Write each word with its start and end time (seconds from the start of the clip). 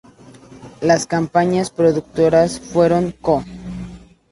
Las 0.81 1.05
compañías 1.05 1.69
productoras 1.69 2.59
fueron 2.59 3.11
Co. 3.21 3.45